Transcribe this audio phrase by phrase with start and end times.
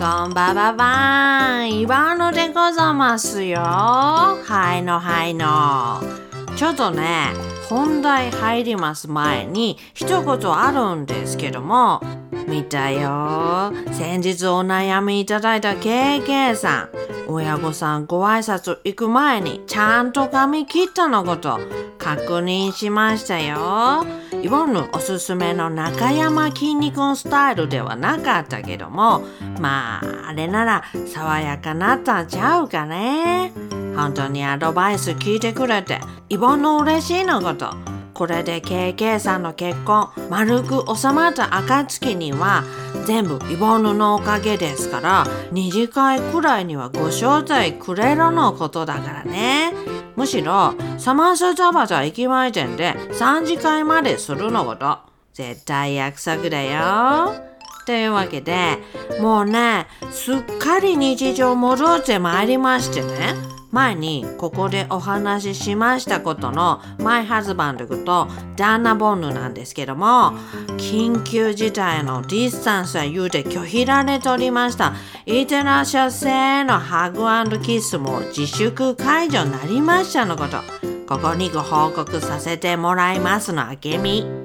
[0.00, 3.60] こんばばばん、岩野でござますよ。
[3.60, 6.00] はいのはいの。
[6.56, 7.26] ちょっとね、
[7.68, 12.00] 本題入ります前に一言あるんですけども、
[12.48, 13.74] 見たよ。
[13.92, 16.88] 先日お悩みいただいた KK さん。
[17.28, 21.60] 親御さんご挨拶行く前にちゃんと髪切ったのこと
[21.98, 24.06] 確認しましたよ。
[24.42, 29.20] イボンヌおすすめの中山きんに君スタイルではなかったけども、
[29.60, 33.52] まあ、あれなら爽やかなったんちゃうかね。
[33.94, 36.00] 本当にアドバイス聞いてくれて、
[36.30, 37.99] イボンヌ嬉しいのこと。
[38.20, 40.10] これで KK さんの結婚。
[40.28, 42.64] 丸く収まった暁には
[43.06, 49.72] 全部イボヌのおかげですから2次会くらいにはご招待くれるのことだからね。
[50.16, 54.98] むしろサマンサザバザ駅前店で3次会までするのこと
[55.32, 57.32] 絶対約束だよ。
[57.86, 58.76] というわけで
[59.18, 63.59] もうねすっかり日常戻ってまいりましてね。
[63.70, 70.32] 前にここでお話ししましたことのマイハズバンドとダンナボンヌなんですけども
[70.76, 74.94] 緊急事態のディスタンスは言うて拒否られておりました。
[75.26, 80.58] イテラ社製のハグキスも自粛解除になりましたのこと
[81.06, 84.39] ここにご報告させてもらいますのあけみ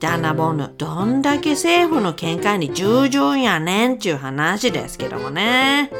[0.00, 5.90] ダンナボンヌどんだけ政府の見解に従順やねんちゅう話ですけどもね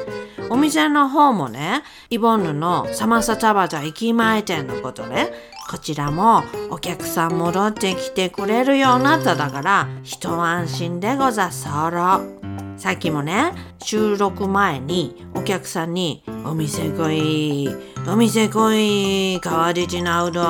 [0.51, 5.29] お店の方もね、イボンヌのサマサタバザ駅前店のことね、
[5.71, 12.48] こちらもお客さん戻ってきてくれるようになっただから、一安心でござそろ。
[12.79, 17.69] さっきもね、収録前にお客さんに、お店来い、
[18.07, 20.43] お店来い、川口なうど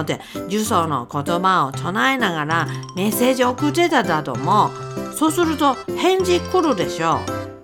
[0.00, 4.70] って、呪詛の言葉を唱えながらメッセージ送ってただとも、
[5.14, 7.20] そうすると返事来るでしょ。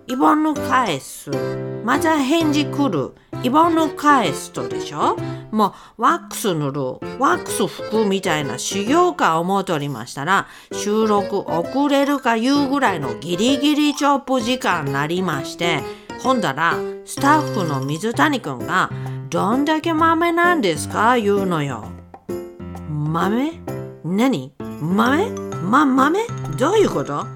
[0.06, 1.32] イボンの返す。
[1.84, 3.14] また返事来る。
[3.44, 5.18] イボンヌ返すとでしょ？
[5.50, 6.80] もうワックス塗る。
[7.20, 15.80] ワックス拭くみたいな修行か思うとりましたら収録遅れるかいうぐらいのギリギリチョップ時間になりまして
[16.22, 16.74] ほんだら
[17.04, 18.90] スタッフの水谷くんが
[19.28, 21.18] どんだけ豆なんですか？
[21.18, 21.84] 言うのよ。
[22.88, 23.60] 豆？
[24.04, 24.54] 何？
[24.80, 25.30] 豆？
[25.62, 26.26] ま、豆？
[26.58, 27.26] どういうこと？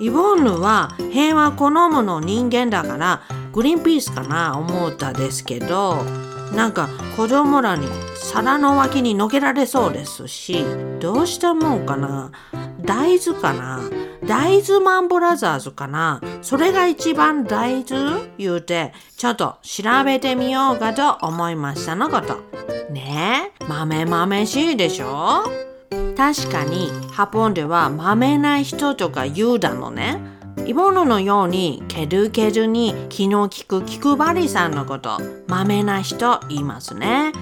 [0.00, 3.22] イボンヌは平和好むの人間だから
[3.52, 6.04] グリーンピースかな思ったですけど
[6.54, 10.64] なんか子供らに皿の脇にのけられそうですし
[11.00, 12.30] どうしたもんかな？
[12.80, 13.80] 大豆かな？
[14.24, 16.20] 大豆マンブラザーズかな？
[16.42, 18.30] それが一番大豆？
[18.38, 22.36] 言うてちょっと調べてみようかと思いましたのこと。
[22.90, 23.52] ね？
[23.60, 25.42] え豆豆しいでしょ？
[26.16, 30.18] 確かにハポンではまめな人とか言うだのね。
[30.68, 37.32] イボノのようにケルケルに気の利く気配りさんのことまめな人言いますね。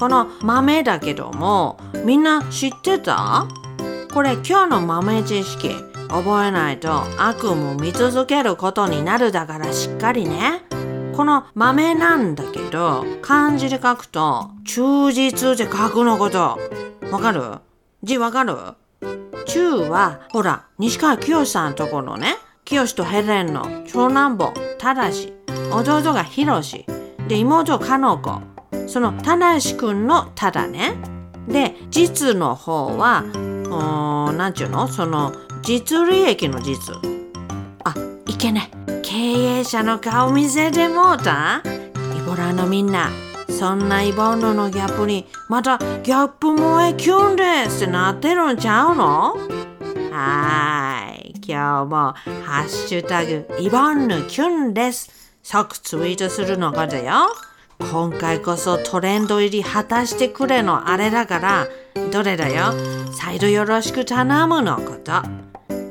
[0.00, 3.46] この豆だけどもみんな知ってた？
[4.12, 5.76] これ今日の豆知識
[6.08, 10.62] 覚えないと悪夢を見続けることになるだからしっかりね。
[11.14, 16.58] この豆なんだけど漢字で書くと忠実で書くのこと。
[17.12, 17.60] わかる？
[18.02, 18.56] 字わかる？
[19.46, 25.32] 中は、ほら、西川きよしさんところね、きよしとヘレンの長男坊、ただし、
[25.72, 26.86] 弟がひろし、
[27.28, 28.40] で、妹かの子、
[28.86, 30.94] そのただしくんのただね。
[31.48, 33.24] で、実の方は、
[33.70, 34.86] おなんちゅうの？
[34.86, 36.94] その、実利益の実。
[37.84, 37.94] あ、
[38.26, 38.70] いけね。
[39.02, 41.62] 経営者の顔見せてもうた？
[42.16, 43.10] イボラのみんな、
[43.48, 49.36] そんなイボンヌのギャップにまたギャップ萌えキュンですってなってるんちゃうの？
[50.12, 50.91] はーい。
[51.44, 52.12] 今日も
[52.44, 55.10] ハッシュタグイボンヌキュンです。
[55.42, 57.34] 即ツイートするのがだよ。
[57.90, 61.66] 今回こそトレンド入り果たしてくれのあれだから、
[62.12, 62.72] どれだよ？
[63.12, 65.22] 再度よろしく頼むのこと。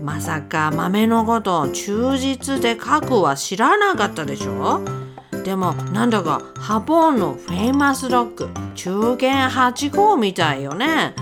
[0.01, 4.81] まさか豆のことを忠実で書くは知らなかったでしょ？
[5.44, 11.15] でもなんだかハポンのフェイマスドッグ中堅8号みたいよね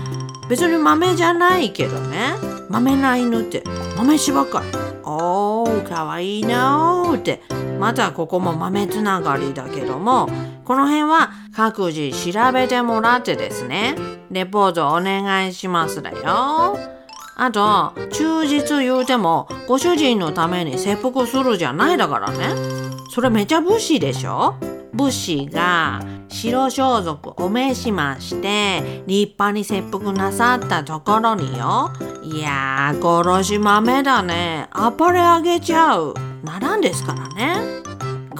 [0.48, 2.34] 別に豆じゃないけどね
[2.70, 3.64] 豆な犬って
[3.96, 4.66] 豆しばかり
[5.02, 7.42] おーかわいいなーって。
[7.80, 10.28] またここも豆つながりだけども
[10.66, 13.96] この辺は各自調べてもらってですね。
[14.30, 16.78] レポートお願いしますだよ。
[17.36, 22.54] あと忠実言うてもご主人のために切腹するじゃないだからね。
[23.12, 24.54] それめちゃ武士でしょ？
[24.92, 26.00] 武士が
[26.30, 31.90] 白装束お召しまして立派に切腹なさったところによ
[32.22, 37.80] いやー殺し豆だねあっぱれあげちゃうならんですからね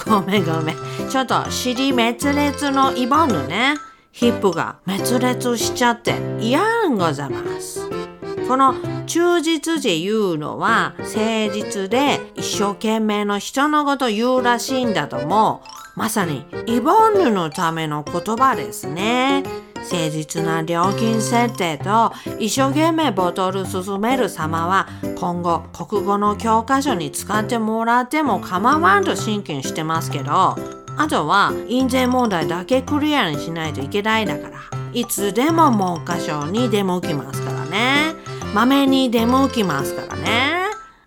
[0.06, 0.76] ごめんごめん。
[1.08, 3.74] ちょっと尻滅裂のイボヌね。
[4.12, 8.09] ヒップが滅裂しちゃって嫌んございます。
[8.50, 8.74] この
[9.06, 11.20] 忠実っていうのは誠
[11.52, 15.62] 実で一生懸命の人のこと言うらしいんだとも
[15.94, 19.44] まさにイボンヌのための言葉ですね。
[19.76, 30.56] 誠実な料金設定と一生懸命ボトル進める様は今後国語の教科書に使ってもらっても構わんと真剣してますけど
[30.96, 34.58] あとは印税問題だけクリアにしないといけないだから
[34.92, 38.19] いつでも文科省に出向きますからね
[38.54, 40.64] まめに出向きますからね。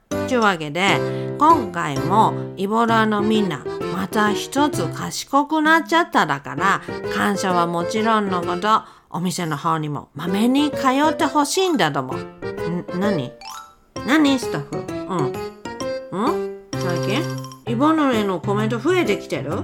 [0.09, 0.97] というわけで
[1.37, 6.81] 今回もイボラのみんなまた一つ賢くなっちゃっただから
[7.13, 12.17] 感謝はもちろんのことお店の方にもまめに通ってほしいんだと思う。
[12.17, 13.31] ん何？
[14.07, 14.39] 何？
[14.39, 14.77] スタッフ？
[16.11, 16.25] うん。
[16.25, 16.63] ん？
[16.73, 17.21] 最近？
[17.67, 19.59] イボヌへのコメント増えてきてる？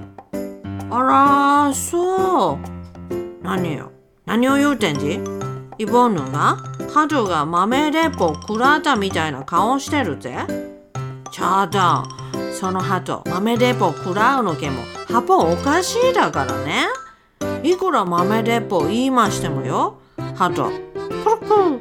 [0.91, 2.57] あらそう。
[3.41, 3.91] 何よ？
[4.25, 5.19] 何を言うてんじ？
[5.79, 6.57] イボヌが
[6.93, 10.35] 角が豆レポ食らったみたいな顔してるぜ。
[11.31, 11.79] ちょっと
[12.53, 16.87] その鳩豆レポ食らうのけも葉っぱおかしいだからね。
[17.63, 20.01] いくら豆レポ言いましてもよ。
[20.35, 21.79] 鳩クルクル。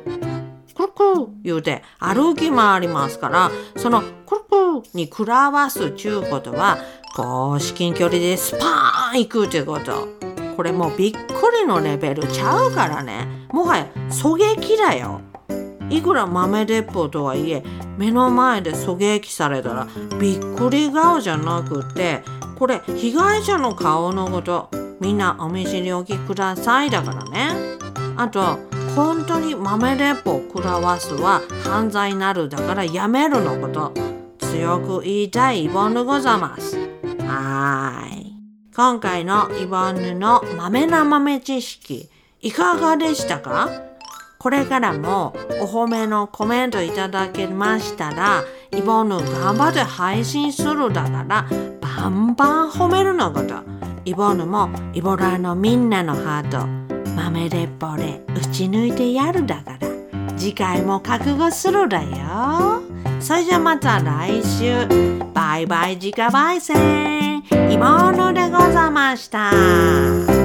[0.77, 1.27] クルクル。
[1.43, 6.79] 言うて歩き回りますからそのクルクルに食らわすちゅうことは
[7.17, 10.07] こう至近距離でスパーン行くってこと。
[10.57, 13.27] これもうびっくりのレベルちゃうからね。
[13.53, 15.21] もはや狙撃だよ。
[15.91, 17.63] いくら豆鉄砲とはいえ
[17.97, 19.89] 目の前で狙撃されたら
[20.21, 22.23] びっくり顔じゃなくて
[22.59, 24.69] これ被害者の顔のこと
[25.01, 27.79] みんなお見知りおきくださいだからね。
[28.17, 28.59] あと
[28.95, 33.93] 本当に豆鉄砲を食らわすは犯罪になるだからやめるのこと。
[34.41, 36.77] 強く言いたいイボンヌございます。
[37.21, 38.18] はい。
[38.79, 42.09] 今回のイボンヌの豆な豆知識
[42.41, 43.69] いかがでしたか？
[44.39, 51.49] これからもお褒めのコメントいただけましたら、イボヌ頑張って配信するだから、
[51.81, 53.57] バンバン褒めるのこと。
[54.05, 56.65] イボヌもイボラのみんなのハート、
[57.17, 59.89] 豆でっぽで打ち抜いてやるだから、
[60.37, 62.81] 次回も覚悟するだよ。
[63.19, 64.87] それじゃまた来週、
[65.35, 67.28] バイバイ自家焙煎、
[67.71, 70.38] イボヌでござました。